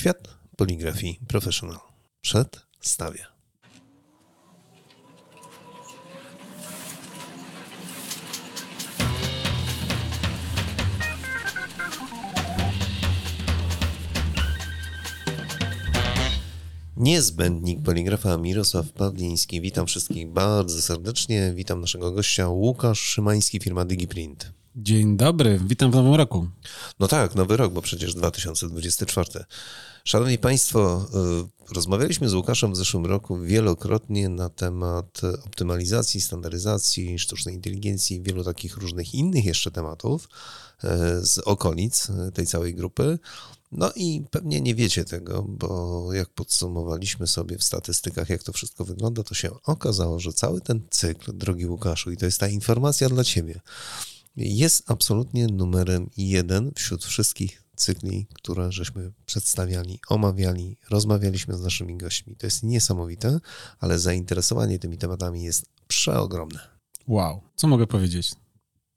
[0.00, 1.78] Świat poligrafii professional
[2.20, 3.26] przedstawia.
[16.96, 19.60] Niezbędnik poligrafa Mirosław Pawliński.
[19.60, 21.52] Witam wszystkich bardzo serdecznie.
[21.54, 24.52] Witam naszego gościa Łukasz Szymański, firma DigiPrint.
[24.76, 26.48] Dzień dobry, witam w nowym roku.
[27.00, 29.44] No tak, nowy rok, bo przecież 2024.
[30.04, 31.06] Szanowni Państwo,
[31.70, 38.44] y, rozmawialiśmy z Łukaszem w zeszłym roku wielokrotnie na temat optymalizacji, standaryzacji, sztucznej inteligencji, wielu
[38.44, 40.88] takich różnych innych jeszcze tematów y,
[41.26, 43.18] z okolic tej całej grupy.
[43.72, 48.84] No i pewnie nie wiecie tego, bo jak podsumowaliśmy sobie w statystykach, jak to wszystko
[48.84, 53.08] wygląda, to się okazało, że cały ten cykl, drogi Łukaszu, i to jest ta informacja
[53.08, 53.60] dla Ciebie,
[54.36, 62.36] jest absolutnie numerem jeden wśród wszystkich cykli, które żeśmy przedstawiali, omawiali, rozmawialiśmy z naszymi gośćmi.
[62.36, 63.38] To jest niesamowite,
[63.78, 66.60] ale zainteresowanie tymi tematami jest przeogromne.
[67.06, 68.32] Wow, co mogę powiedzieć?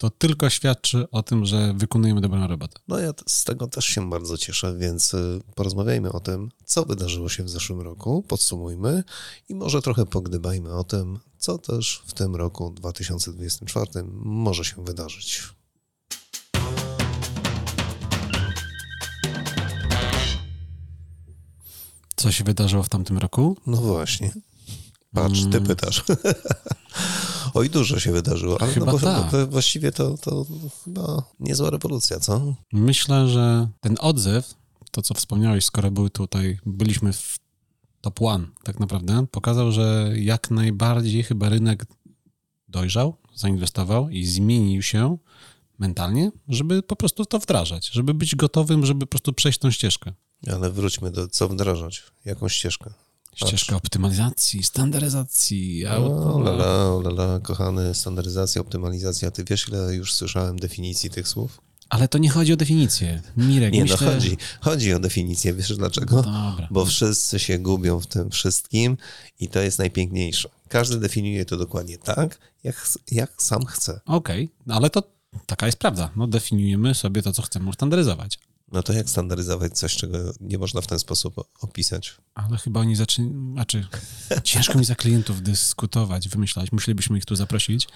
[0.03, 2.79] To tylko świadczy o tym, że wykonujemy dobrą robotę.
[2.87, 7.29] No ja z tego też się bardzo cieszę, więc y, porozmawiajmy o tym, co wydarzyło
[7.29, 9.03] się w zeszłym roku, podsumujmy
[9.49, 15.43] i może trochę pogdybajmy o tym, co też w tym roku 2024 może się wydarzyć.
[22.15, 23.57] Co się wydarzyło w tamtym roku?
[23.67, 24.33] No właśnie.
[25.13, 25.65] Patrz, ty mm.
[25.65, 26.03] pytasz.
[27.53, 29.49] Oj, dużo się wydarzyło, ale chyba no, tak.
[29.49, 30.45] właściwie to, to
[30.85, 32.55] chyba niezła rewolucja, co?
[32.73, 34.53] Myślę, że ten odzew,
[34.91, 37.39] to co wspomniałeś, skoro były tutaj, byliśmy w
[38.01, 41.85] top one tak naprawdę, pokazał, że jak najbardziej chyba rynek
[42.67, 45.17] dojrzał, zainwestował i zmienił się
[45.79, 50.13] mentalnie, żeby po prostu to wdrażać, żeby być gotowym, żeby po prostu przejść tą ścieżkę.
[50.51, 52.93] Ale wróćmy do co wdrażać, jaką ścieżkę.
[53.35, 55.85] Ścieżka optymalizacji, standaryzacji.
[55.87, 59.31] O, lala, lala, kochany, standaryzacja, optymalizacja.
[59.31, 61.61] Ty wiesz, ile już słyszałem definicji tych słów?
[61.89, 63.21] Ale to nie chodzi o definicję.
[63.37, 64.07] Mirek, nie, no myślę...
[64.07, 65.53] no chodzi, chodzi o definicję.
[65.53, 66.15] Wiesz dlaczego?
[66.15, 66.67] Dobra.
[66.71, 68.97] Bo wszyscy się gubią w tym wszystkim
[69.39, 70.49] i to jest najpiękniejsze.
[70.67, 73.99] Każdy definiuje to dokładnie tak, jak, jak sam chce.
[74.05, 75.03] Okej, okay, ale to
[75.45, 76.11] taka jest prawda.
[76.15, 78.39] No, definiujemy sobie to, co chcemy standaryzować.
[78.73, 82.17] No to jak standaryzować coś, czego nie można w ten sposób opisać?
[82.35, 83.87] Ale chyba oni zaczęli, znaczy
[84.43, 87.87] ciężko mi za klientów dyskutować, wymyślać, musielibyśmy ich tu zaprosić,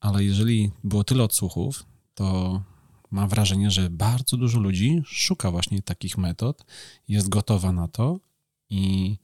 [0.00, 1.84] ale jeżeli było tyle odsłuchów,
[2.14, 2.62] to
[3.10, 6.64] mam wrażenie, że bardzo dużo ludzi szuka właśnie takich metod,
[7.08, 8.20] jest gotowa na to
[8.70, 9.16] i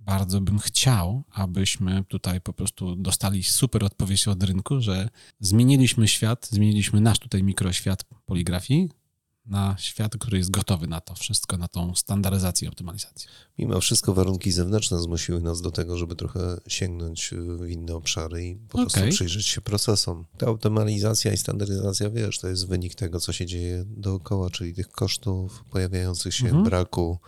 [0.00, 5.08] bardzo bym chciał, abyśmy tutaj po prostu dostali super odpowiedź od rynku, że
[5.40, 9.01] zmieniliśmy świat, zmieniliśmy nasz tutaj mikroświat poligrafii,
[9.46, 13.30] na świat, który jest gotowy na to wszystko, na tą standaryzację i optymalizację.
[13.58, 18.56] Mimo wszystko warunki zewnętrzne zmusiły nas do tego, żeby trochę sięgnąć w inne obszary i
[18.56, 18.90] po okay.
[18.92, 20.24] prostu przyjrzeć się procesom.
[20.38, 24.88] Ta optymalizacja i standaryzacja, wiesz, to jest wynik tego, co się dzieje dookoła, czyli tych
[24.88, 26.64] kosztów pojawiających się, mhm.
[26.64, 27.18] braku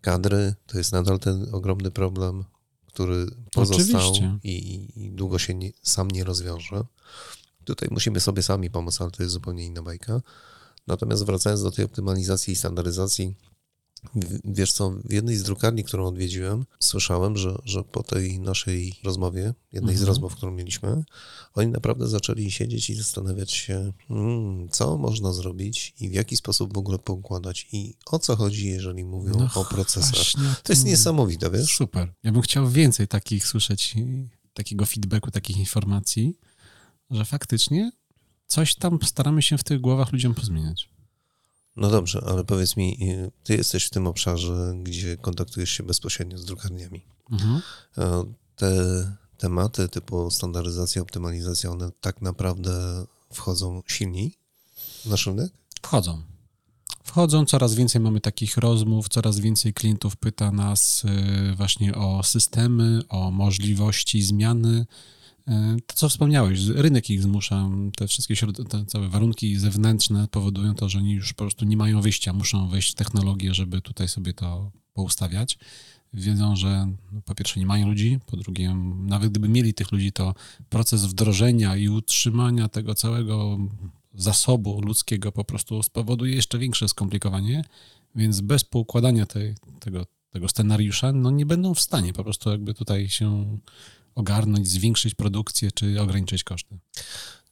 [0.00, 0.54] kadry.
[0.66, 2.44] To jest nadal ten ogromny problem,
[2.86, 4.12] który pozostał
[4.44, 6.84] i, i, długo się nie, sam nie rozwiąże.
[7.64, 10.20] Tutaj musimy sobie sami pomóc, ale to jest zupełnie inna bajka.
[10.86, 13.34] Natomiast wracając do tej optymalizacji i standaryzacji,
[14.44, 19.54] wiesz co, w jednej z drukarni, którą odwiedziłem, słyszałem, że, że po tej naszej rozmowie,
[19.72, 19.98] jednej mhm.
[19.98, 21.04] z rozmów, którą mieliśmy,
[21.54, 26.74] oni naprawdę zaczęli siedzieć i zastanawiać się, hmm, co można zrobić i w jaki sposób
[26.74, 30.42] w ogóle poukładać i o co chodzi, jeżeli mówią no o procesach.
[30.62, 31.76] To jest niesamowite, wiesz?
[31.76, 32.14] Super.
[32.22, 33.94] Ja bym chciał więcej takich słyszeć,
[34.54, 36.38] takiego feedbacku, takich informacji,
[37.10, 37.92] że faktycznie
[38.46, 40.88] coś tam staramy się w tych głowach ludziom pozmieniać.
[41.76, 46.38] No dobrze, ale powiedz mi, y, ty jesteś w tym obszarze, gdzie kontaktujesz się bezpośrednio
[46.38, 47.02] z drukarniami.
[47.30, 47.62] Mhm.
[47.98, 48.24] E,
[48.56, 48.72] te
[49.38, 54.34] tematy typu standaryzacja, optymalizacja, one tak naprawdę wchodzą silniej
[55.04, 55.52] w nasz rynek?
[55.82, 56.22] Wchodzą.
[57.04, 63.02] Wchodzą, coraz więcej mamy takich rozmów, coraz więcej klientów pyta nas y, właśnie o systemy,
[63.08, 64.86] o możliwości zmiany
[65.86, 68.34] to, co wspomniałeś, rynek ich zmusza, te wszystkie
[68.68, 72.68] te całe warunki zewnętrzne powodują to, że oni już po prostu nie mają wyjścia, muszą
[72.68, 75.58] wejść w technologię, żeby tutaj sobie to poustawiać.
[76.12, 80.12] Wiedzą, że no, po pierwsze nie mają ludzi, po drugie, nawet gdyby mieli tych ludzi,
[80.12, 80.34] to
[80.68, 83.58] proces wdrożenia i utrzymania tego całego
[84.14, 87.64] zasobu ludzkiego po prostu spowoduje jeszcze większe skomplikowanie,
[88.14, 92.74] więc bez poukładania tej, tego, tego scenariusza, no nie będą w stanie po prostu jakby
[92.74, 93.58] tutaj się
[94.16, 96.78] ogarnąć, zwiększyć produkcję czy ograniczyć koszty?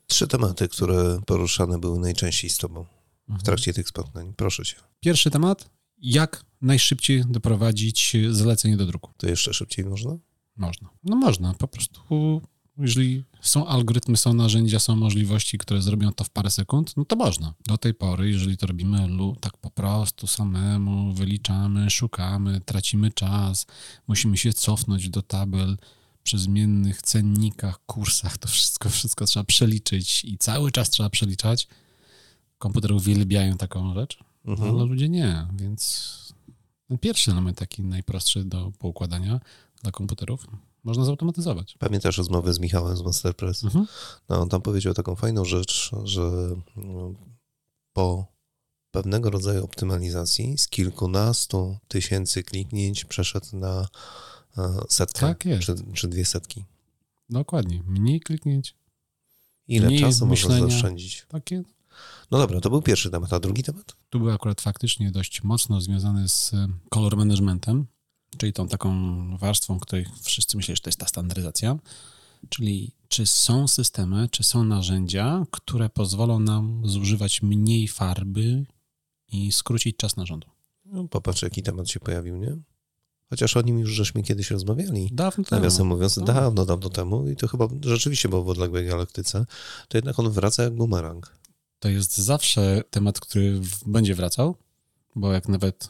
[0.07, 3.45] Trzy tematy, które poruszane były najczęściej z Tobą w mhm.
[3.45, 4.33] trakcie tych spotkań.
[4.37, 4.77] Proszę Cię.
[5.01, 9.11] Pierwszy temat jak najszybciej doprowadzić zlecenie do druku.
[9.17, 10.17] To jeszcze szybciej można?
[10.57, 10.91] Można.
[11.05, 12.41] No można, po prostu
[12.79, 17.17] jeżeli są algorytmy, są narzędzia, są możliwości, które zrobią to w parę sekund, no to
[17.17, 17.55] można.
[17.67, 19.09] Do tej pory, jeżeli to robimy
[19.41, 23.67] tak po prostu samemu, wyliczamy, szukamy, tracimy czas,
[24.07, 25.77] musimy się cofnąć do tabel
[26.25, 31.69] przy zmiennych cennikach, kursach, to wszystko, wszystko trzeba przeliczyć i cały czas trzeba przeliczać.
[32.59, 34.71] Komputery uwielbiają taką rzecz, mhm.
[34.71, 36.13] ale ludzie nie, więc
[36.89, 39.41] ten pierwszy element taki najprostszy do poukładania
[39.83, 40.47] dla komputerów
[40.85, 41.77] można zautomatyzować.
[41.79, 43.65] Pamiętasz rozmowę z Michałem z Masterpress?
[43.65, 43.87] Mhm.
[44.29, 47.15] No, on tam powiedział taką fajną rzecz, że no,
[47.93, 48.27] po
[48.91, 53.89] pewnego rodzaju optymalizacji z kilkunastu tysięcy kliknięć przeszedł na
[54.89, 55.63] setkę tak jest.
[55.63, 56.65] Czy, czy dwie setki.
[57.31, 57.83] Dokładnie.
[57.87, 58.75] Mniej kliknięć.
[59.69, 60.61] Ile mniej czasu myślenia.
[60.61, 61.27] można zaoszczędzić?
[61.29, 61.63] Takie.
[62.31, 63.97] No dobra, to był pierwszy temat, a drugi temat?
[64.11, 66.53] Tu był akurat faktycznie dość mocno związany z
[66.91, 67.87] color managementem,
[68.37, 68.91] czyli tą taką
[69.39, 71.79] warstwą, której wszyscy myślą, że to jest ta standaryzacja,
[72.49, 78.65] czyli czy są systemy, czy są narzędzia, które pozwolą nam zużywać mniej farby
[79.29, 80.49] i skrócić czas narządu.
[80.85, 82.57] No, popatrz, jaki temat się pojawił, nie?
[83.35, 85.09] Chociaż o nim już żeśmy kiedyś rozmawiali.
[85.13, 85.61] Dawno temu.
[85.61, 86.25] Nawiasem mówiąc, no.
[86.25, 89.47] dawno, dawno temu i to chyba rzeczywiście było w odległej galaktyce,
[89.89, 91.37] to jednak on wraca jak bumerang.
[91.79, 94.57] To jest zawsze temat, który będzie wracał,
[95.17, 95.89] bo jak nawet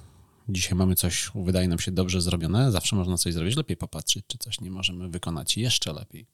[0.48, 4.38] dzisiaj mamy coś, wydaje nam się dobrze zrobione, zawsze można coś zrobić lepiej, popatrzeć, czy
[4.38, 6.26] coś nie możemy wykonać jeszcze lepiej.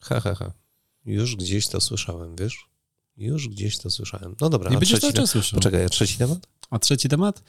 [0.00, 0.52] Ha, ha, ha.
[1.04, 2.68] Już gdzieś to słyszałem, wiesz?
[3.16, 4.36] Już gdzieś to słyszałem.
[4.40, 5.56] No dobra, Nie a będziesz trzeci cały słyszał.
[5.58, 6.46] Poczekaj, a trzeci temat?
[6.70, 7.42] A trzeci temat?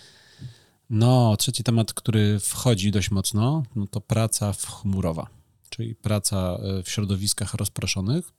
[0.89, 5.27] No, trzeci temat, który wchodzi dość mocno, no to praca chmurowa,
[5.69, 8.31] czyli praca e, w środowiskach rozproszonych.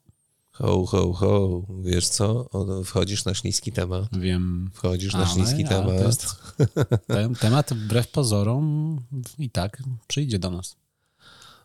[0.52, 2.50] Ho, ho, ho, wiesz co?
[2.84, 4.18] Wchodzisz na śliski temat.
[4.18, 4.70] Wiem.
[4.74, 6.00] Wchodzisz na śliski temat.
[6.00, 6.36] Jest,
[7.06, 9.00] ten temat wbrew pozorom
[9.38, 10.76] i tak przyjdzie do nas.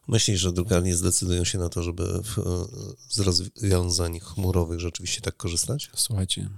[0.08, 2.66] Myślisz, że drukarnie zdecydują się na to, żeby w,
[3.10, 5.92] z rozwiązań chmurowych rzeczywiście tak korzystać?
[5.96, 6.50] Słuchajcie,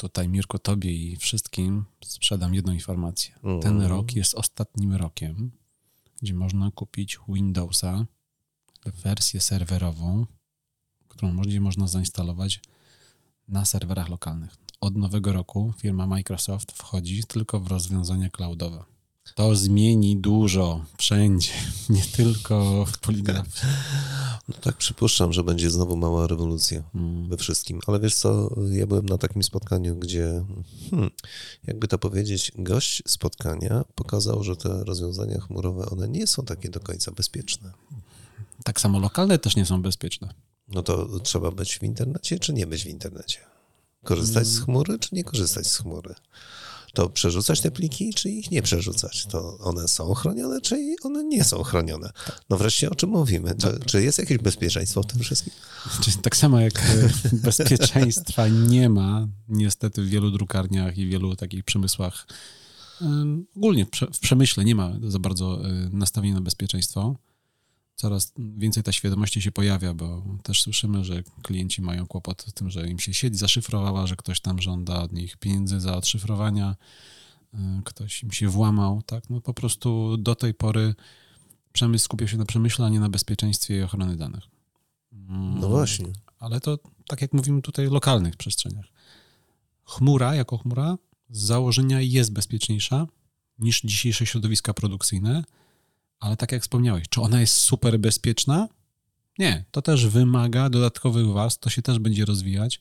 [0.00, 3.34] tutaj Mirko, tobie i wszystkim sprzedam jedną informację.
[3.44, 3.60] Mm.
[3.60, 5.50] Ten rok jest ostatnim rokiem,
[6.22, 8.06] gdzie można kupić Windowsa,
[8.84, 10.26] wersję serwerową,
[11.08, 12.60] którą będzie można zainstalować
[13.48, 14.56] na serwerach lokalnych.
[14.80, 18.84] Od nowego roku firma Microsoft wchodzi tylko w rozwiązania cloudowe.
[19.34, 21.52] To zmieni dużo wszędzie,
[21.90, 23.68] nie tylko w poligrafii.
[24.48, 27.28] No tak przypuszczam, że będzie znowu mała rewolucja hmm.
[27.28, 27.80] we wszystkim.
[27.86, 30.44] Ale wiesz co, ja byłem na takim spotkaniu, gdzie,
[30.90, 31.10] hmm,
[31.66, 36.80] jakby to powiedzieć, gość spotkania pokazał, że te rozwiązania chmurowe, one nie są takie do
[36.80, 37.72] końca bezpieczne.
[38.64, 40.34] Tak samo lokalne też nie są bezpieczne.
[40.68, 43.38] No to trzeba być w internecie, czy nie być w internecie?
[44.04, 46.14] Korzystać z chmury, czy nie korzystać z chmury?
[46.92, 49.26] To przerzucać te pliki, czy ich nie przerzucać?
[49.26, 52.10] To one są chronione, czy one nie są chronione?
[52.50, 53.54] No wreszcie o czym mówimy?
[53.54, 55.52] Czy, czy jest jakieś bezpieczeństwo w tym wszystkim?
[56.22, 57.10] Tak samo jak e,
[57.44, 62.26] bezpieczeństwa nie ma niestety w wielu drukarniach i wielu takich przemysłach,
[63.56, 67.16] ogólnie w przemyśle nie ma za bardzo e, nastawienia na bezpieczeństwo
[68.00, 72.70] coraz więcej ta świadomości się pojawia, bo też słyszymy, że klienci mają kłopot z tym,
[72.70, 76.76] że im się sieć zaszyfrowała, że ktoś tam żąda od nich pieniędzy za odszyfrowania,
[77.54, 79.30] y, ktoś im się włamał, tak?
[79.30, 80.94] No po prostu do tej pory
[81.72, 84.44] przemysł skupiał się na przemyśle, a nie na bezpieczeństwie i ochrony danych.
[85.60, 86.06] No właśnie.
[86.38, 88.86] Ale to, tak jak mówimy tutaj, w lokalnych przestrzeniach.
[89.84, 90.98] Chmura jako chmura
[91.30, 93.06] z założenia jest bezpieczniejsza
[93.58, 95.44] niż dzisiejsze środowiska produkcyjne,
[96.20, 98.68] ale tak jak wspomniałeś, czy ona jest super bezpieczna?
[99.38, 102.80] Nie, to też wymaga dodatkowych warstw, to się też będzie rozwijać.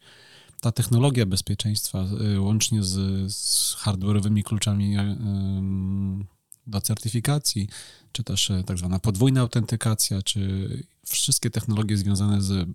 [0.62, 2.05] Ta technologia bezpieczeństwa,
[2.36, 6.25] y, łącznie z, z hardware'owymi kluczami y,
[6.67, 7.67] do certyfikacji,
[8.12, 10.69] czy też y, tak zwana podwójna autentykacja, czy
[11.05, 12.69] wszystkie technologie związane z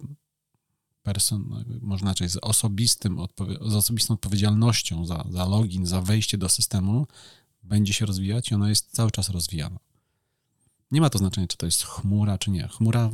[1.03, 3.19] person, można znaczy z osobistym,
[3.61, 7.07] z osobistą odpowiedzialnością za, za login, za wejście do systemu,
[7.63, 9.79] będzie się rozwijać i ona jest cały czas rozwijana.
[10.95, 12.69] Nie ma to znaczenia, czy to jest chmura, czy nie.
[12.69, 13.11] Chmura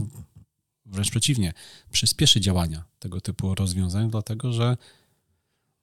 [0.87, 1.53] wręcz przeciwnie,
[1.91, 4.77] przyspieszy działania tego typu rozwiązań, dlatego że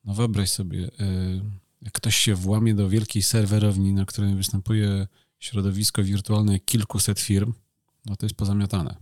[0.03, 0.91] no wyobraź sobie, y,
[1.81, 5.07] jak ktoś się włamie do wielkiej serwerowni, na której występuje
[5.39, 7.53] środowisko wirtualne kilkuset firm,
[8.05, 8.95] no to jest pozamiatane.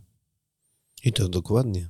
[1.04, 1.90] I to dokładnie.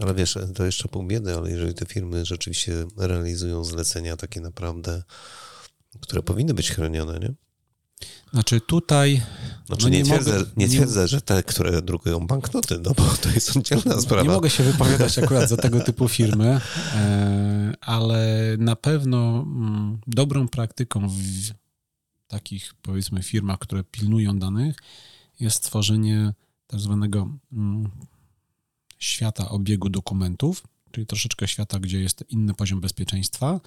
[0.00, 5.02] Ale wiesz, to jeszcze pół biedy, ale jeżeli te firmy rzeczywiście realizują zlecenia takie naprawdę,
[6.00, 7.47] które powinny być chronione, nie?
[8.32, 9.22] Znaczy tutaj
[9.66, 13.04] Znaczy no nie, nie, twierdzę, mogę, nie, twierdzę, że te, które drukują banknoty, no bo
[13.04, 14.22] to jest oddzielna sprawa.
[14.22, 16.60] Nie mogę się wypowiadać akurat za tego typu firmy,
[16.94, 21.50] e, ale na pewno mm, dobrą praktyką w
[22.28, 24.76] takich, powiedzmy, firmach, które pilnują danych,
[25.40, 26.34] jest stworzenie
[26.66, 27.90] tak zwanego mm,
[28.98, 33.60] świata obiegu dokumentów, czyli troszeczkę świata, gdzie jest inny poziom bezpieczeństwa,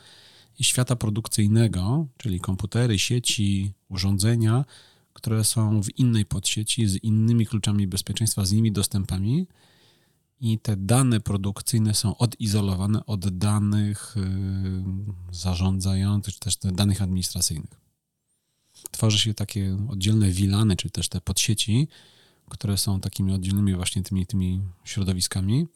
[0.60, 4.66] i świata produkcyjnego, czyli komputery, sieci, urządzenia,
[5.14, 9.48] które są w innej podsieci z innymi kluczami bezpieczeństwa, z innymi dostępami.
[10.40, 14.22] I te dane produkcyjne są odizolowane od danych y,
[15.32, 17.82] zarządzających, czy też danych administracyjnych.
[18.92, 21.88] Tworzy się takie oddzielne wilany, czy też te podsieci,
[22.50, 25.68] które są takimi oddzielnymi właśnie tymi, tymi środowiskami.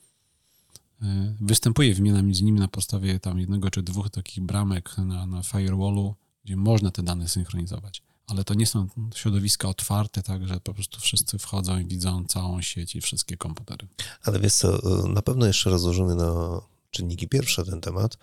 [1.05, 5.43] Y, występuje wymiana między nimi na podstawie tam jednego czy dwóch takich bramek na, na
[5.43, 10.74] firewallu, gdzie można te dane synchronizować ale to nie są środowiska otwarte, tak, że po
[10.74, 13.88] prostu wszyscy wchodzą i widzą całą sieć i wszystkie komputery.
[14.24, 18.17] Ale wiesz co, na pewno jeszcze rozłożymy na czynniki pierwsze ten temat.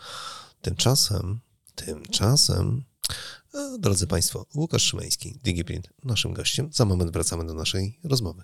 [0.63, 1.41] Tymczasem,
[1.75, 2.85] tymczasem,
[3.55, 6.71] e, drodzy Państwo, Łukasz Szymański, DigiPrint, naszym gościem.
[6.73, 8.43] Za moment wracamy do naszej rozmowy.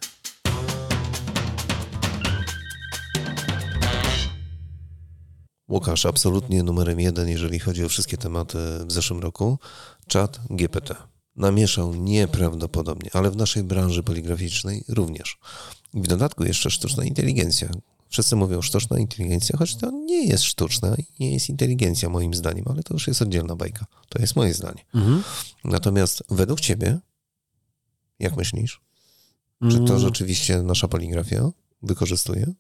[5.69, 9.59] Łukasz, absolutnie numerem jeden, jeżeli chodzi o wszystkie tematy w zeszłym roku,
[10.07, 10.95] czat GPT
[11.37, 15.39] namieszał nieprawdopodobnie, ale w naszej branży poligraficznej również.
[15.95, 17.69] I w dodatku jeszcze sztuczna inteligencja.
[18.09, 22.65] Wszyscy mówią sztuczna inteligencja, choć to nie jest sztuczna i nie jest inteligencja moim zdaniem,
[22.69, 23.87] ale to już jest oddzielna bajka.
[24.09, 24.85] To jest moje zdanie.
[24.95, 25.23] Mhm.
[25.65, 26.99] Natomiast według ciebie,
[28.19, 28.81] jak myślisz,
[29.71, 29.99] czy to mm.
[29.99, 31.51] rzeczywiście nasza poligrafia
[31.83, 32.53] wykorzystuje?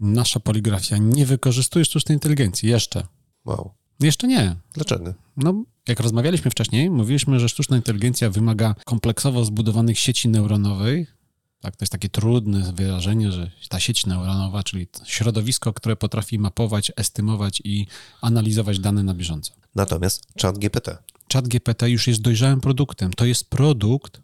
[0.00, 3.06] Nasza poligrafia nie wykorzystuje sztucznej inteligencji jeszcze.
[3.44, 3.70] Wow.
[4.00, 4.56] Jeszcze nie.
[4.72, 5.14] Dlaczego?
[5.36, 11.16] No, jak rozmawialiśmy wcześniej, mówiliśmy, że sztuczna inteligencja wymaga kompleksowo zbudowanych sieci neuronowych.
[11.60, 16.92] Tak, to jest takie trudne wyrażenie, że ta sieć neuronowa, czyli środowisko, które potrafi mapować,
[16.96, 17.86] estymować i
[18.20, 19.52] analizować dane na bieżąco.
[19.74, 20.98] Natomiast czat GPT.
[21.28, 23.12] Czat GPT już jest dojrzałym produktem.
[23.12, 24.20] To jest produkt,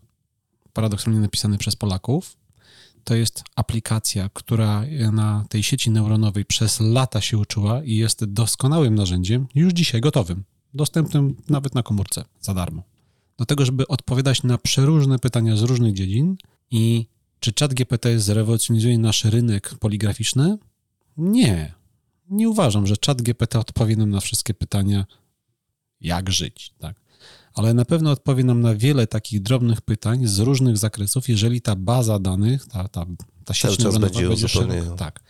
[0.73, 2.37] paradoksalnie napisany przez Polaków,
[3.05, 8.95] to jest aplikacja, która na tej sieci neuronowej przez lata się uczyła i jest doskonałym
[8.95, 12.83] narzędziem, już dzisiaj gotowym, dostępnym nawet na komórce za darmo.
[13.39, 16.37] Do tego, żeby odpowiadać na przeróżne pytania z różnych dziedzin
[16.71, 17.07] i
[17.41, 20.59] czy czat GPT zrewolucjonizuje nasz rynek poligraficzny?
[21.17, 21.75] Nie.
[22.31, 25.07] Nie uważam, że czat GPT odpowie nam na wszystkie pytania,
[26.01, 27.01] jak żyć, tak?
[27.55, 31.77] Ale na pewno odpowie nam na wiele takich drobnych pytań z różnych zakresów, jeżeli ta
[31.77, 33.07] baza danych, ta, ta,
[33.45, 34.97] ta sieć neuronowa będzie szeroka.
[34.97, 35.21] Tak.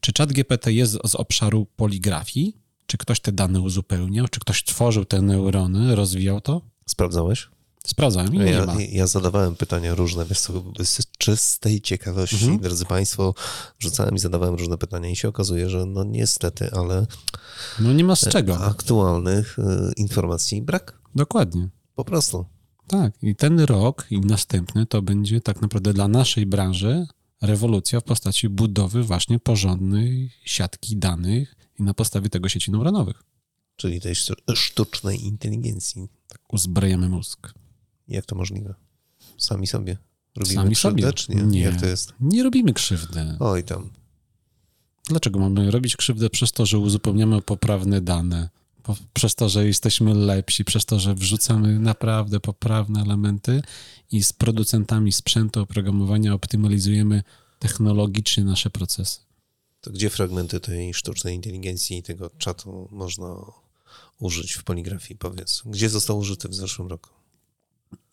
[0.00, 2.56] Czy czat GPT jest z obszaru poligrafii?
[2.86, 4.28] Czy ktoś te dane uzupełniał?
[4.28, 6.62] Czy ktoś tworzył te neurony, rozwijał to?
[6.86, 7.48] Sprawdzałeś?
[7.86, 8.74] Sprawdzałem ja, nie ma.
[8.80, 10.52] Ja zadawałem pytania różne, wiesz co,
[10.84, 12.58] z czystej ciekawości, mhm.
[12.58, 13.34] drodzy Państwo,
[13.78, 17.06] rzucałem i zadawałem różne pytania i się okazuje, że no niestety, ale...
[17.80, 18.58] No nie ma z czego.
[18.58, 20.99] Aktualnych y, informacji brak.
[21.14, 21.68] Dokładnie.
[21.94, 22.46] Po prostu.
[22.86, 27.06] Tak, i ten rok i następny to będzie tak naprawdę dla naszej branży
[27.42, 33.22] rewolucja w postaci budowy właśnie porządnej siatki danych i na podstawie tego sieci neuronowych.
[33.76, 34.14] Czyli tej
[34.54, 36.08] sztucznej inteligencji.
[36.28, 37.54] Tak, uzbrajamy mózg.
[38.08, 38.74] Jak to możliwe?
[39.38, 39.96] Sami sobie
[40.36, 41.42] robimy Sami krzywdę, sobie.
[41.42, 41.60] nie?
[41.60, 42.14] Jak to jest?
[42.20, 43.36] Nie robimy krzywdy.
[43.40, 43.90] Oj tam.
[45.08, 48.48] Dlaczego mamy robić krzywdę przez to, że uzupełniamy poprawne dane?
[49.12, 53.62] Przez to, że jesteśmy lepsi, przez to, że wrzucamy naprawdę poprawne elementy
[54.12, 57.22] i z producentami sprzętu oprogramowania optymalizujemy
[57.58, 59.20] technologicznie nasze procesy.
[59.80, 63.36] To gdzie fragmenty tej sztucznej inteligencji i tego czatu można
[64.18, 65.62] użyć w poligrafii, powiedz?
[65.66, 67.19] Gdzie został użyty w zeszłym roku?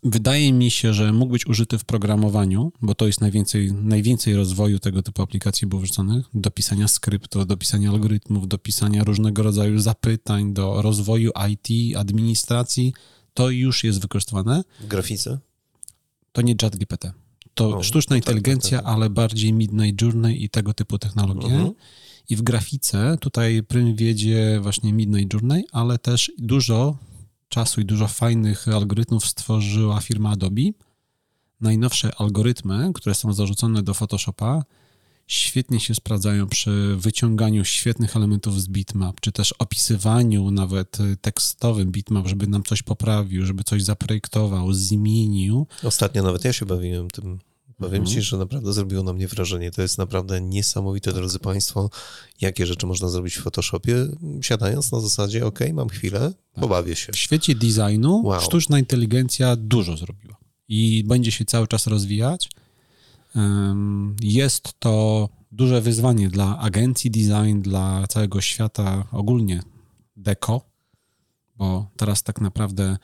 [0.04, 4.80] Wydaje mi się, że mógł być użyty w programowaniu, bo to jest najwięcej, najwięcej rozwoju
[4.80, 9.80] tego typu aplikacji było wrzuconych, do pisania skryptu, do pisania algorytmów, do pisania różnego rodzaju
[9.80, 12.94] zapytań, do rozwoju IT, administracji.
[13.34, 14.64] To już jest wykorzystywane.
[14.80, 15.40] W grafice?
[16.32, 17.12] To nie ChatGPT.
[17.54, 18.96] To o, sztuczna to inteligencja, tak, tak.
[18.96, 21.48] ale bardziej Midnight Journey i tego typu technologie.
[21.48, 21.74] Mhm.
[22.30, 26.98] I w grafice tutaj prym wiedzie właśnie Midnight Journey, ale też dużo
[27.50, 30.62] czasu i dużo fajnych algorytmów stworzyła firma Adobe.
[31.62, 34.64] Najnowsze algorytmy, które są zarzucone do Photoshopa,
[35.28, 42.28] świetnie się sprawdzają przy wyciąganiu świetnych elementów z bitmap, czy też opisywaniu nawet tekstowym bitmap,
[42.28, 45.68] żeby nam coś poprawił, żeby coś zaprojektował, zmienił.
[45.84, 47.40] Ostatnio nawet ja się bawiłem tym
[47.78, 48.16] Powiem mhm.
[48.16, 49.72] ci, że naprawdę zrobiło na mnie wrażenie.
[49.72, 51.90] To jest naprawdę niesamowite, drodzy Państwo,
[52.42, 53.96] jakie rzeczy można zrobić w Photoshopie,
[54.42, 56.20] siadając na zasadzie, ok, mam chwilę,
[56.54, 56.62] tak.
[56.62, 57.14] pobawię się.
[57.14, 58.42] W świecie designu wow.
[58.42, 60.38] sztuczna inteligencja dużo zrobiła.
[60.68, 62.50] i będzie się cały czas rozwijać.
[64.22, 69.62] Jest to duże wyzwanie dla agencji design, dla całego świata ogólnie
[70.16, 70.62] deko,
[71.56, 72.98] bo teraz tak naprawdę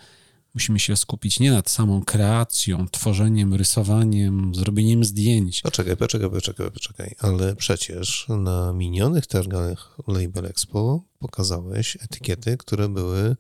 [0.53, 5.61] musimy się skupić nie nad samą kreacją, tworzeniem, rysowaniem, zrobieniem zdjęć.
[5.61, 13.35] Poczekaj, poczekaj, poczekaj, poczekaj, ale przecież na minionych targach Label Expo pokazałeś etykiety, które były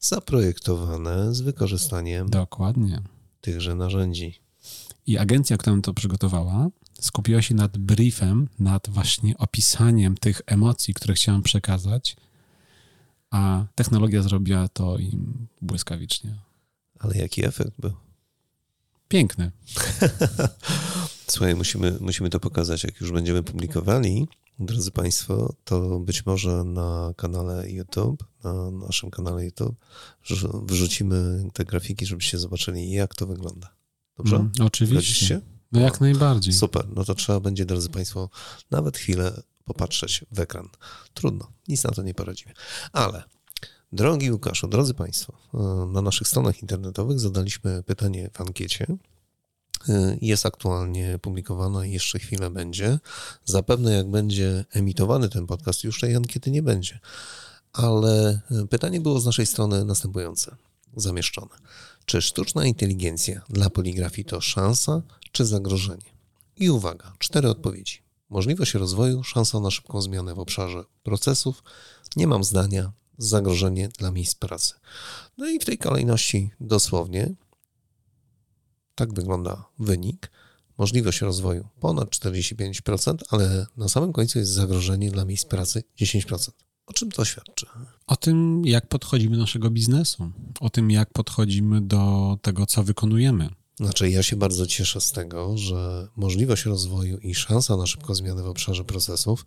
[0.00, 3.02] zaprojektowane z wykorzystaniem Dokładnie.
[3.40, 4.40] tychże narzędzi.
[5.06, 6.68] I agencja, która to przygotowała,
[7.00, 12.16] skupiła się nad briefem, nad właśnie opisaniem tych emocji, które chciałem przekazać,
[13.30, 16.47] a technologia zrobiła to im błyskawicznie.
[16.98, 17.92] Ale jaki efekt był?
[19.08, 19.50] Piękny.
[21.26, 24.28] Słuchaj, musimy, musimy to pokazać, jak już będziemy publikowali.
[24.58, 29.76] Drodzy Państwo, to być może na kanale YouTube, na naszym kanale YouTube,
[30.62, 33.74] wrzucimy te grafiki, żebyście zobaczyli, jak to wygląda.
[34.16, 34.36] Dobrze?
[34.36, 35.40] Mm, oczywiście.
[35.72, 36.54] No jak najbardziej.
[36.54, 38.30] Super, no to trzeba będzie, drodzy Państwo,
[38.70, 40.68] nawet chwilę popatrzeć w ekran.
[41.14, 42.52] Trudno, nic na to nie poradzimy.
[42.92, 43.22] Ale
[43.92, 45.58] Drogi Łukaszu, drodzy Państwo, e,
[45.92, 48.86] na naszych stronach internetowych zadaliśmy pytanie w ankiecie.
[49.88, 52.98] E, jest aktualnie publikowana i jeszcze chwilę będzie.
[53.44, 56.98] Zapewne jak będzie emitowany ten podcast, już tej ankiety nie będzie.
[57.72, 60.56] Ale e, pytanie było z naszej strony następujące,
[60.96, 61.54] zamieszczone.
[62.04, 65.02] Czy sztuczna inteligencja dla poligrafii to szansa
[65.32, 66.10] czy zagrożenie?
[66.56, 68.02] I uwaga, cztery odpowiedzi.
[68.30, 71.62] Możliwość rozwoju, szansa na szybką zmianę w obszarze procesów,
[72.16, 74.74] nie mam zdania, zagrożenie dla miejsc pracy.
[75.38, 77.34] No i w tej kolejności dosłownie
[78.94, 80.30] tak wygląda wynik.
[80.78, 86.50] Możliwość rozwoju ponad 45%, ale na samym końcu jest zagrożenie dla miejsc pracy 10%.
[86.86, 87.66] O czym to świadczy?
[88.06, 93.48] O tym, jak podchodzimy do naszego biznesu, o tym, jak podchodzimy do tego, co wykonujemy.
[93.76, 98.42] Znaczy, ja się bardzo cieszę z tego, że możliwość rozwoju i szansa na szybką zmianę
[98.42, 99.46] w obszarze procesów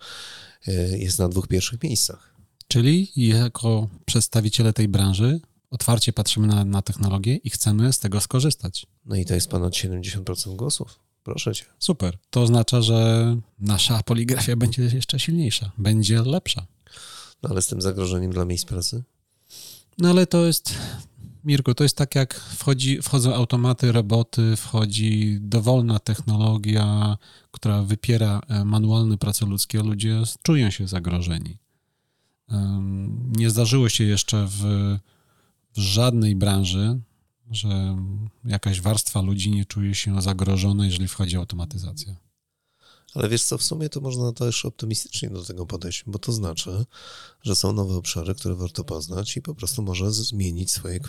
[0.67, 2.33] y, jest na dwóch pierwszych miejscach.
[2.71, 5.39] Czyli jako przedstawiciele tej branży
[5.71, 8.85] otwarcie patrzymy na, na technologię i chcemy z tego skorzystać.
[9.05, 10.99] No i to jest ponad 70% głosów.
[11.23, 11.65] Proszę cię.
[11.79, 12.17] Super.
[12.29, 16.65] To oznacza, że nasza poligrafia będzie jeszcze silniejsza, będzie lepsza.
[17.43, 19.03] No ale z tym zagrożeniem dla miejsc pracy?
[19.98, 20.74] No ale to jest,
[21.43, 27.17] Mirku, to jest tak jak wchodzi, wchodzą automaty, roboty, wchodzi dowolna technologia,
[27.51, 31.60] która wypiera e, manualne prace ludzkie, ludzie czują się zagrożeni.
[33.37, 34.61] Nie zdarzyło się jeszcze w,
[35.74, 37.00] w żadnej branży,
[37.51, 37.98] że
[38.46, 42.16] jakaś warstwa ludzi nie czuje się zagrożona, jeżeli wchodzi automatyzacja.
[43.14, 46.85] Ale wiesz co, w sumie to można też optymistycznie do tego podejść, bo to znaczy,
[47.44, 51.00] że są nowe obszary, które warto poznać i po prostu może zmienić swoje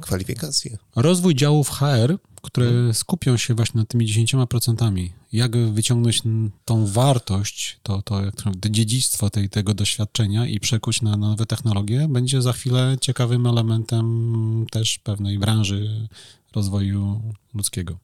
[0.00, 0.78] kwalifikacje.
[0.96, 2.94] Rozwój działów HR, które hmm.
[2.94, 6.22] skupią się właśnie nad tymi 10%, jak wyciągnąć
[6.64, 12.42] tą wartość, to, to, to dziedzictwo tej, tego doświadczenia i przekuć na nowe technologie, będzie
[12.42, 16.08] za chwilę ciekawym elementem też pewnej branży
[16.54, 17.22] rozwoju
[17.54, 17.98] ludzkiego.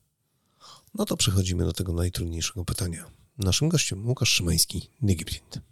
[0.95, 3.05] No to przechodzimy do tego najtrudniejszego pytania.
[3.37, 5.68] Naszym gościem Łukasz Szymański, Digiprint.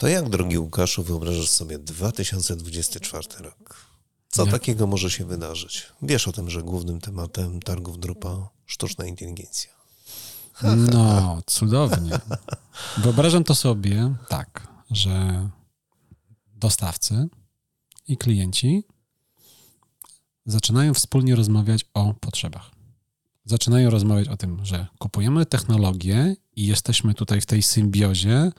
[0.00, 3.86] To jak, drogi Łukaszu, wyobrażasz sobie 2024 rok?
[4.28, 4.50] Co jak?
[4.52, 5.86] takiego może się wydarzyć?
[6.02, 9.70] Wiesz o tym, że głównym tematem targów drupa sztuczna inteligencja.
[10.92, 12.18] No, cudownie.
[12.96, 15.48] Wyobrażam to sobie tak, że
[16.54, 17.28] dostawcy
[18.08, 18.84] i klienci
[20.46, 22.70] zaczynają wspólnie rozmawiać o potrzebach.
[23.44, 28.52] Zaczynają rozmawiać o tym, że kupujemy technologię i jesteśmy tutaj w tej symbiozie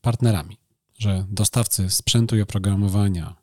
[0.00, 0.61] partnerami,
[1.02, 3.36] że dostawcy sprzętu i oprogramowania,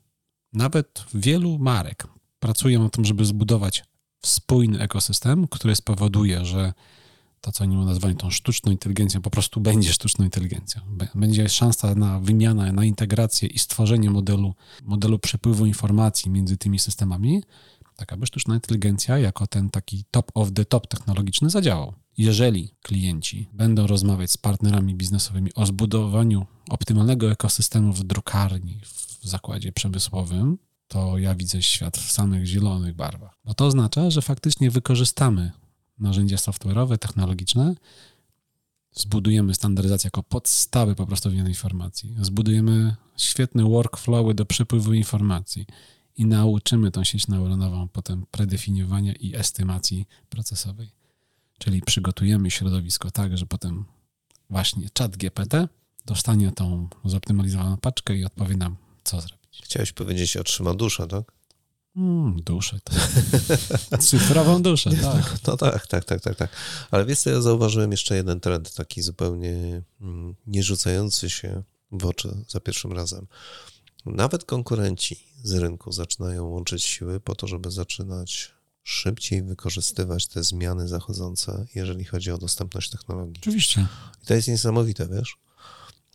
[0.53, 2.07] nawet wielu marek
[2.39, 3.83] pracują na tym, żeby zbudować
[4.25, 6.73] spójny ekosystem, który spowoduje, że
[7.41, 10.81] to, co oni nazywają tą sztuczną inteligencją, po prostu będzie sztuczną inteligencją.
[11.15, 17.43] Będzie szansa na wymianę, na integrację i stworzenie modelu, modelu przepływu informacji między tymi systemami,
[17.99, 21.93] tak aby sztuczna inteligencja jako ten taki top of the top technologiczny zadziałał.
[22.17, 28.81] Jeżeli klienci będą rozmawiać z partnerami biznesowymi o zbudowaniu optymalnego ekosystemu w drukarni,
[29.21, 30.57] w zakładzie przemysłowym,
[30.87, 33.37] to ja widzę świat w samych zielonych barwach.
[33.45, 35.51] Bo to oznacza, że faktycznie wykorzystamy
[35.99, 37.75] narzędzia software'owe, technologiczne,
[38.91, 45.65] zbudujemy standaryzację jako podstawy po prostu wymiany informacji, zbudujemy świetne workflowy do przepływu informacji
[46.19, 50.91] i nauczymy tą sieć neuronową potem predefiniowania i estymacji procesowej.
[51.57, 53.85] Czyli przygotujemy środowisko tak, że potem
[54.49, 55.67] właśnie czat GPT
[56.05, 59.61] dostanie tą zoptymalizowaną paczkę i odpowie nam, co zrobić.
[59.63, 61.31] Chciałeś powiedzieć, otrzyma duszę, tak?
[61.95, 62.79] Mm, duszę.
[62.83, 62.97] Tak.
[64.03, 65.01] Cyfrową duszę, tak.
[65.01, 66.51] No, no, tak, tak, tak, tak, tak.
[66.91, 72.05] Ale wiesz co, ja zauważyłem jeszcze jeden trend, taki zupełnie mm, nie rzucający się w
[72.05, 73.27] oczy za pierwszym razem.
[74.09, 80.87] Nawet konkurenci z rynku zaczynają łączyć siły po to, żeby zaczynać szybciej wykorzystywać te zmiany
[80.87, 83.41] zachodzące, jeżeli chodzi o dostępność technologii.
[83.41, 83.87] Oczywiście.
[84.23, 85.37] I to jest niesamowite, wiesz?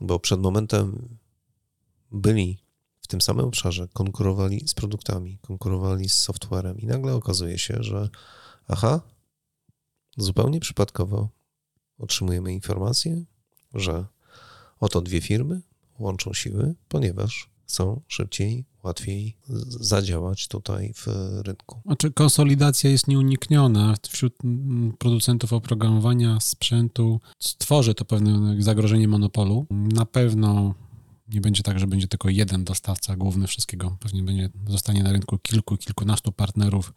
[0.01, 1.19] Bo przed momentem
[2.11, 2.59] byli
[3.01, 8.09] w tym samym obszarze, konkurowali z produktami, konkurowali z softwarem i nagle okazuje się, że
[8.69, 9.01] aha,
[10.17, 11.29] zupełnie przypadkowo
[11.99, 13.25] otrzymujemy informację,
[13.75, 14.07] że
[14.81, 15.63] oto dwie firmy
[15.99, 19.37] łączą siły, ponieważ chcą szybciej, łatwiej
[19.69, 21.07] zadziałać tutaj w
[21.45, 21.81] rynku.
[21.87, 24.35] Znaczy konsolidacja jest nieunikniona wśród
[24.99, 27.21] producentów oprogramowania, sprzętu.
[27.39, 29.67] Stworzy to pewne zagrożenie monopolu.
[29.71, 30.75] Na pewno
[31.29, 33.97] nie będzie tak, że będzie tylko jeden dostawca główny wszystkiego.
[34.01, 36.93] Pewnie będzie, zostanie na rynku kilku, kilkunastu partnerów,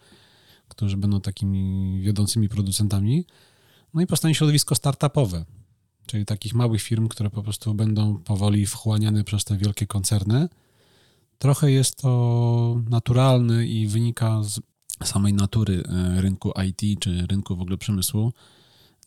[0.68, 3.26] którzy będą takimi wiodącymi producentami.
[3.94, 5.46] No i powstanie środowisko startupowe,
[6.08, 10.50] czyli takich małych firm, które po prostu będą powoli wchłaniane przez te wielkie koncerny.
[11.40, 14.60] Trochę jest to naturalne i wynika z
[15.04, 18.34] samej natury e, rynku IT czy rynku w ogóle przemysłu,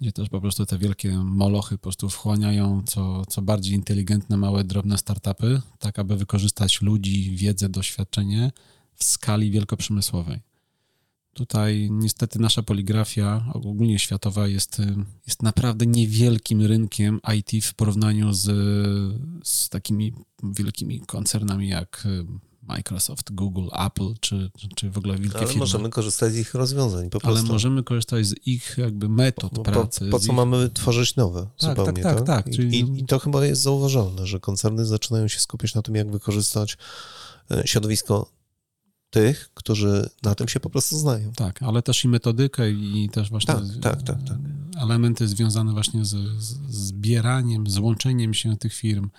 [0.01, 4.65] gdzie też po prostu te wielkie molochy po prostu wchłaniają co, co bardziej inteligentne, małe,
[4.65, 8.53] drobne startupy, tak aby wykorzystać ludzi, wiedzę, doświadczenie
[8.95, 10.50] w skali wielkoprzemysłowej.
[11.35, 14.83] Tutaj niestety nasza poligrafia ogólnie światowa jest,
[15.27, 18.47] jest naprawdę niewielkim rynkiem IT w porównaniu z,
[19.45, 20.13] z takimi
[20.43, 22.07] wielkimi koncernami jak
[22.63, 25.61] Microsoft, Google, Apple, czy, czy w ogóle wielkie Ale firmy.
[25.61, 27.39] możemy korzystać z ich rozwiązań po prostu.
[27.41, 30.05] Ale możemy korzystać z ich jakby metod po, pracy.
[30.05, 30.37] Po, po co ich...
[30.37, 32.17] mamy tworzyć nowe tak, zupełnie, tak?
[32.17, 32.55] Tak, tak, tak.
[32.55, 32.81] Czyli...
[32.81, 36.79] I, I, to chyba jest zauważalne, że koncerny zaczynają się skupiać na tym, jak wykorzystać
[37.51, 38.31] e, środowisko
[39.11, 41.33] tych, którzy na tym się po prostu znają.
[41.33, 44.39] Tak, ale też i metodykę i też właśnie tak, tak, tak, tak.
[44.77, 49.11] elementy związane właśnie z, z zbieraniem, złączeniem się tych firm,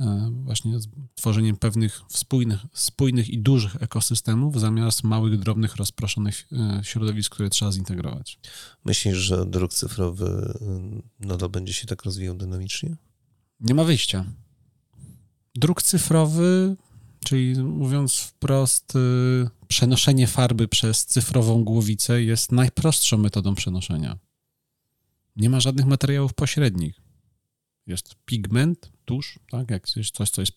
[0.00, 6.80] e, właśnie z tworzeniem pewnych spójnych, spójnych i dużych ekosystemów zamiast małych, drobnych, rozproszonych e,
[6.84, 8.38] środowisk, które trzeba zintegrować.
[8.84, 10.58] Myślisz, że druk cyfrowy
[11.20, 12.96] nadal będzie się tak rozwijał dynamicznie?
[13.60, 14.24] Nie ma wyjścia.
[15.54, 16.76] Druk cyfrowy
[17.26, 24.18] Czyli mówiąc wprost, y, przenoszenie farby przez cyfrową głowicę jest najprostszą metodą przenoszenia.
[25.36, 27.00] Nie ma żadnych materiałów pośrednich.
[27.86, 30.52] Jest pigment, tusz, tak, jak coś, co jest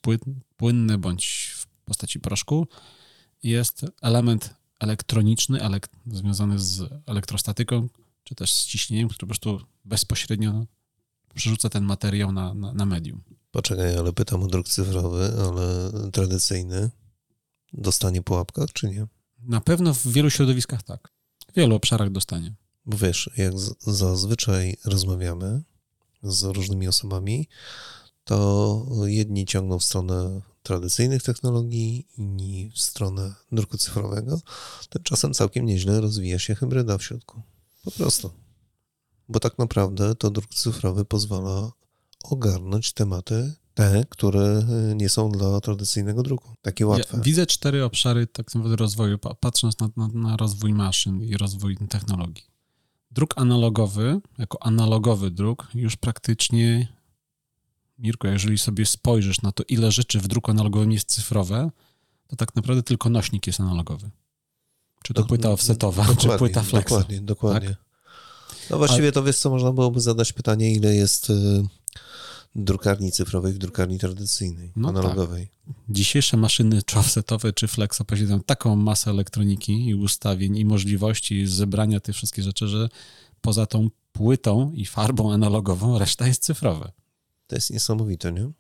[0.58, 2.68] płynne bądź w postaci proszku.
[3.44, 7.90] Jest element elektroniczny, elek związany z elektrostatyką,
[8.24, 10.66] czy też z ciśnieniem, który po prostu bezpośrednio
[11.36, 13.22] przerzuca ten materiał na, na, na medium.
[13.52, 16.90] Poczekaj, ale pytam o druk cyfrowy, ale tradycyjny
[17.74, 19.08] dostanie po łapkach, czy nie?
[19.40, 21.12] Na pewno w wielu środowiskach tak.
[21.52, 22.56] W wielu obszarach dostanie.
[22.86, 25.62] Bo wiesz, jak zazwyczaj rozmawiamy
[26.24, 27.48] z różnymi osobami,
[28.24, 34.42] to jedni ciągną w stronę tradycyjnych technologii, inni w stronę druku cyfrowego.
[34.90, 37.42] Tymczasem całkiem nieźle rozwija się hybryda w środku.
[37.84, 38.32] Po prostu.
[39.30, 41.72] Bo tak naprawdę to druk cyfrowy pozwala
[42.24, 46.54] ogarnąć tematy, te, które y, nie są dla tradycyjnego druku.
[46.62, 47.18] Takie łatwe.
[47.18, 51.78] Ja widzę cztery obszary tak naprawdę rozwoju, patrząc na, na, na rozwój maszyn i rozwój
[51.90, 52.44] technologii.
[53.12, 56.88] Druk analogowy, jako analogowy druk, już praktycznie,
[58.00, 61.70] Mirko, jeżeli sobie spojrzysz na to, ile rzeczy w druku analogowym jest cyfrowe,
[62.28, 64.10] to tak naprawdę tylko nośnik jest analogowy.
[65.04, 66.90] Czy to płyta offsetowa, czy płyta flexa.
[66.90, 67.70] Dokładnie, dokładnie.
[67.70, 67.90] Tak?
[68.70, 71.34] No właściwie to wiesz co, można byłoby zadać pytanie, ile jest y,
[72.56, 75.48] drukarni cyfrowej w drukarni tradycyjnej, no analogowej.
[75.48, 75.76] Tak.
[75.90, 82.00] Dzisiejsze maszyny czy offsetowe, czy flexo posiadają taką masę elektroniki i ustawień i możliwości zebrania
[82.00, 82.90] tych wszystkich rzeczy, że
[83.42, 86.92] poza tą płytą i farbą analogową reszta jest cyfrowa.
[87.48, 88.52] To jest niesamowite, nie?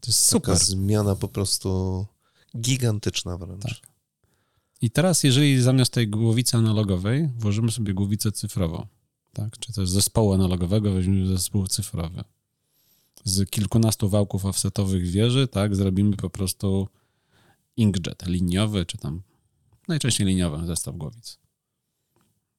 [0.00, 0.54] To jest super.
[0.54, 2.06] Taka zmiana po prostu
[2.60, 3.62] gigantyczna wręcz.
[3.62, 3.90] Tak.
[4.82, 8.86] I teraz, jeżeli zamiast tej głowicy analogowej włożymy sobie głowicę cyfrową,
[9.32, 9.58] tak?
[9.58, 12.24] czy też zespołu analogowego weźmiemy zespół cyfrowy,
[13.24, 16.88] z kilkunastu wałków offsetowych wieży, tak, zrobimy po prostu
[17.76, 19.22] inkjet liniowy, czy tam
[19.88, 21.38] najczęściej liniowy zestaw głowic.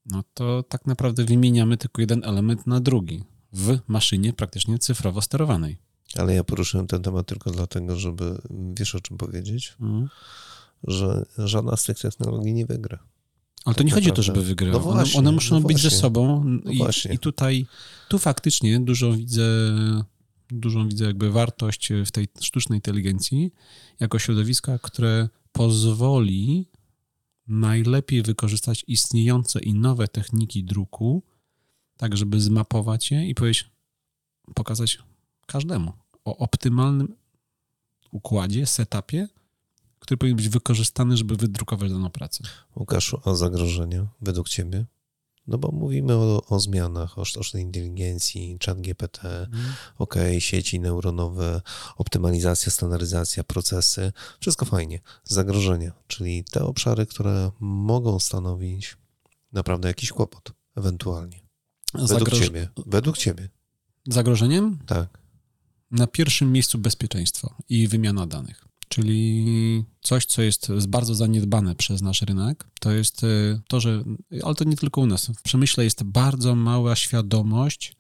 [0.06, 5.78] No to tak naprawdę wymieniamy tylko jeden element na drugi w maszynie praktycznie cyfrowo sterowanej.
[6.16, 8.42] Ale ja poruszyłem ten temat tylko dlatego, żeby
[8.78, 10.10] wiesz o czym powiedzieć, mhm.
[10.84, 13.00] że żadna z tych technologii nie wygra.
[13.66, 14.74] Ale to nie chodzi o to, żeby wygrać.
[14.74, 16.44] No one, one, muszą no być ze sobą.
[16.44, 17.66] No I, I, tutaj,
[18.10, 19.44] tu faktycznie dużo widzę
[20.52, 23.54] dużą widzę jakby wartość w tej sztucznej inteligencji
[24.00, 26.68] jako środowiska, które pozwoli
[27.48, 31.24] najlepiej wykorzystać istniejące i nowe techniki druku,
[31.98, 33.72] tak żeby zmapować je i powiedzieć,
[34.56, 35.00] pokazać
[35.46, 35.94] każdemu
[36.26, 37.16] o optymalnym
[38.12, 39.28] układzie, setupie,
[40.00, 42.44] który powinien być wykorzystany, żeby wydrukować daną pracę.
[42.76, 44.86] Łukaszu, a zagrożenia według Ciebie?
[45.52, 49.74] No bo mówimy o, o zmianach, o sztucznej inteligencji, chat GPT, mm.
[49.98, 51.62] ok, sieci neuronowe,
[51.98, 55.00] optymalizacja, standaryzacja, procesy, wszystko fajnie.
[55.24, 58.98] Zagrożenia, czyli te obszary, które mogą stanowić
[59.52, 61.42] naprawdę jakiś kłopot, ewentualnie.
[61.94, 62.40] Według Zagroż...
[62.40, 62.68] Ciebie.
[62.86, 63.50] Według Ciebie.
[64.08, 64.78] Zagrożeniem?
[64.86, 65.22] Tak.
[65.92, 72.22] Na pierwszym miejscu bezpieczeństwo i wymiana danych czyli coś, co jest bardzo zaniedbane przez nasz
[72.22, 73.28] rynek, to jest e,
[73.68, 74.04] to, że,
[74.44, 77.96] ale to nie tylko u nas, w przemyśle jest bardzo mała świadomość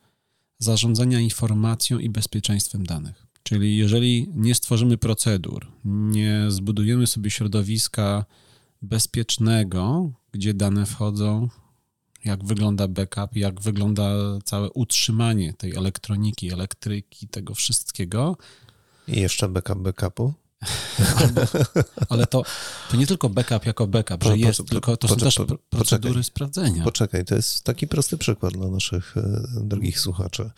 [0.60, 3.27] zarządzania informacją i bezpieczeństwem danych.
[3.43, 8.25] Czyli jeżeli nie stworzymy procedur, nie zbudujemy sobie środowiska
[8.82, 11.49] bezpiecznego, gdzie dane wchodzą,
[12.25, 14.12] jak wygląda backup, jak wygląda
[14.43, 18.38] całe utrzymanie tej elektroniki, elektryki, tego wszystkiego.
[19.08, 20.34] I jeszcze backup backupu?
[22.10, 22.43] ale to,
[22.91, 25.36] to nie tylko backup jako backup, że jest, tylko to są też
[25.69, 26.84] procedury poczekaj, sprawdzenia.
[26.84, 30.52] Poczekaj, to jest taki prosty przykład dla naszych e, drogich słuchaczy.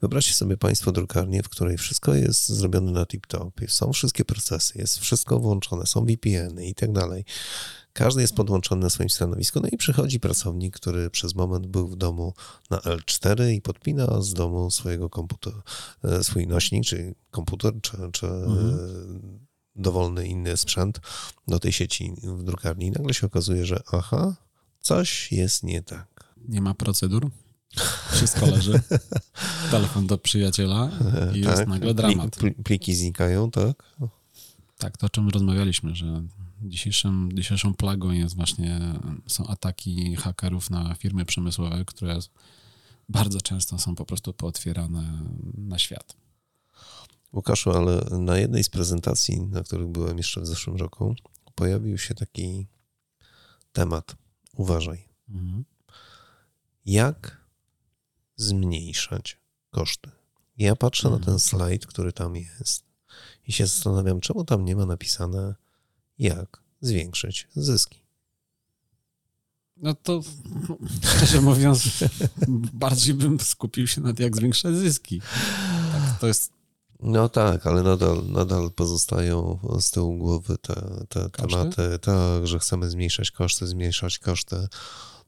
[0.00, 4.98] Wyobraźcie sobie Państwo drukarnię, w której wszystko jest zrobione na tip-top, są wszystkie procesy, jest
[4.98, 7.24] wszystko włączone, są VPN-y i tak dalej.
[7.92, 11.96] Każdy jest podłączony na swoim stanowisku, no i przychodzi pracownik, który przez moment był w
[11.96, 12.34] domu
[12.70, 15.62] na L4 i podpina z domu swojego komputera,
[16.04, 19.47] e, swój nośnik, czy komputer, czy, czy mhm
[19.78, 21.00] dowolny inny sprzęt
[21.48, 24.36] do tej sieci w drukarni i nagle się okazuje, że aha,
[24.80, 26.34] coś jest nie tak.
[26.48, 27.30] Nie ma procedur?
[28.12, 28.80] Wszystko leży.
[29.70, 30.90] Telefon do przyjaciela
[31.34, 31.58] i tak.
[31.58, 32.36] jest nagle dramat.
[32.64, 33.82] Pliki znikają, tak?
[34.78, 36.22] Tak, to o czym rozmawialiśmy, że
[36.62, 38.80] dzisiejszym, dzisiejszą plagą jest właśnie,
[39.26, 42.18] są ataki hakerów na firmy przemysłowe, które
[43.08, 45.22] bardzo często są po prostu pootwierane
[45.54, 46.16] na świat.
[47.32, 51.14] Łukaszu, ale na jednej z prezentacji, na których byłem jeszcze w zeszłym roku,
[51.54, 52.66] pojawił się taki
[53.72, 54.16] temat.
[54.56, 55.08] Uważaj.
[55.28, 55.64] Mhm.
[56.86, 57.46] Jak
[58.36, 59.38] zmniejszać
[59.70, 60.10] koszty?
[60.58, 61.20] Ja patrzę mhm.
[61.20, 61.48] na ten mhm.
[61.48, 62.84] slajd, który tam jest
[63.46, 65.54] i się zastanawiam, czemu tam nie ma napisane,
[66.18, 68.02] jak zwiększyć zyski.
[69.76, 70.20] No to
[71.02, 72.04] szczerze mówiąc,
[72.72, 75.20] bardziej bym skupił się nad jak zwiększać zyski.
[75.92, 76.57] Tak, to jest
[77.00, 82.90] no tak, ale nadal, nadal pozostają z tyłu głowy te, te tematy, tak, że chcemy
[82.90, 84.68] zmniejszać koszty, zmniejszać koszty.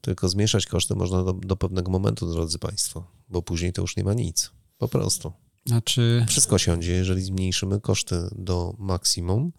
[0.01, 4.03] Tylko zmniejszać koszty można do, do pewnego momentu, drodzy Państwo, bo później to już nie
[4.03, 4.51] ma nic.
[4.77, 5.33] Po prostu.
[5.65, 6.25] Znaczy...
[6.27, 9.51] Wszystko siądzie, jeżeli zmniejszymy koszty do maksimum,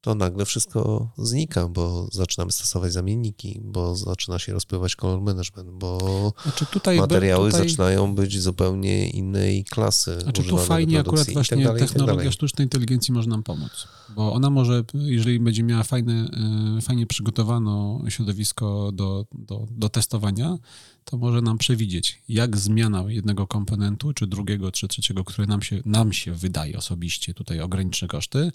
[0.00, 6.32] to nagle wszystko znika, bo zaczynamy stosować zamienniki, bo zaczyna się rozpływać color management, bo
[6.42, 7.68] znaczy materiały tutaj...
[7.68, 10.20] zaczynają być zupełnie innej klasy.
[10.20, 13.88] Znaczy tu fajnie akurat tak właśnie tak dalej, technologia tak sztucznej inteligencji może nam pomóc,
[14.16, 16.30] bo ona może, jeżeli będzie miała fajne,
[16.78, 20.58] e, fajnie przygotowane środowisko do, do, do testowania,
[21.04, 25.82] to może nam przewidzieć, jak zmiana jednego komponentu, czy drugiego, czy trzeciego, który nam się,
[25.84, 28.52] nam się wydaje osobiście tutaj ograniczy koszty,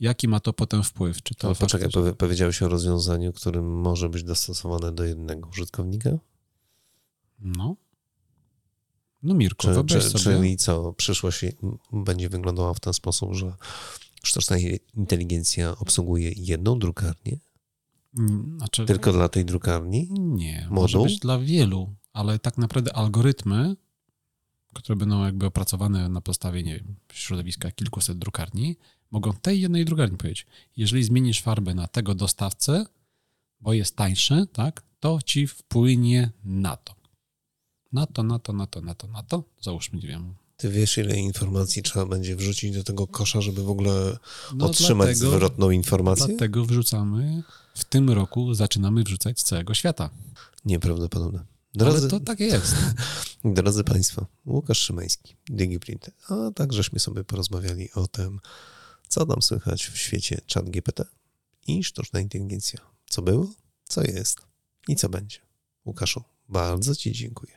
[0.00, 1.22] jaki ma to potem wpływ?
[1.22, 2.12] Czy to Ale poczekaj, faktycznie...
[2.12, 6.10] powiedziałeś o rozwiązaniu, którym może być dostosowane do jednego użytkownika?
[7.38, 7.76] No.
[9.22, 10.24] No Mirko, czy, czy, sobie...
[10.24, 11.44] Czyli co, przyszłość
[11.92, 13.54] będzie wyglądała w ten sposób, że
[14.22, 14.56] sztuczna
[14.96, 17.38] inteligencja obsługuje jedną drukarnię?
[18.18, 18.86] Mm, znaczy...
[18.86, 20.08] Tylko dla tej drukarni?
[20.10, 20.82] Nie, Moduł?
[20.82, 23.76] może być dla wielu, ale tak naprawdę algorytmy,
[24.74, 28.76] które będą jakby opracowane na podstawie, nie wiem, środowiska kilkuset drukarni,
[29.10, 30.46] mogą tej jednej drukarni powiedzieć,
[30.76, 32.86] jeżeli zmienisz farbę na tego dostawcę,
[33.60, 36.94] bo jest tańszy, tak, to ci wpłynie na to.
[37.92, 39.44] Na to, na to, na to, na to, na to.
[39.60, 40.34] Załóżmy, nie wiem.
[40.56, 44.18] Ty wiesz, ile informacji trzeba będzie wrzucić do tego kosza, żeby w ogóle
[44.54, 46.26] no otrzymać dlatego, zwrotną informację?
[46.26, 47.42] Dlatego wrzucamy,
[47.74, 50.10] w tym roku zaczynamy wrzucać z całego świata.
[50.64, 51.44] Nieprawdopodobne.
[51.74, 52.74] Drodzy, Ale to tak jest.
[53.44, 58.40] Drodzy Państwo, Łukasz Szymański, DigiPrint, a tak żeśmy sobie porozmawiali o tym,
[59.10, 61.04] co tam słychać w świecie chat GPT
[61.66, 62.80] i sztuczna inteligencja.
[63.06, 63.50] Co było,
[63.84, 64.40] co jest
[64.88, 65.38] i co będzie.
[65.84, 67.52] Łukaszu, bardzo Ci dziękuję.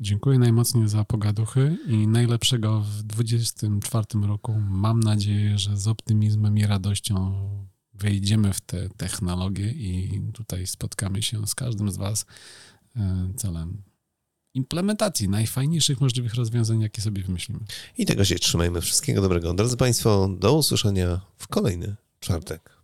[0.00, 4.60] Dziękuję najmocniej za pogaduchy i najlepszego w 2024 roku.
[4.68, 7.34] Mam nadzieję, że z optymizmem i radością
[7.94, 12.26] wejdziemy w te technologie i tutaj spotkamy się z każdym z Was
[12.96, 13.82] e, celem
[14.58, 17.60] implementacji najfajniejszych możliwych rozwiązań, jakie sobie wymyślimy.
[17.98, 18.80] I tego się trzymajmy.
[18.80, 19.54] Wszystkiego dobrego.
[19.54, 22.77] Drodzy Państwo, do usłyszenia w kolejny czwartek.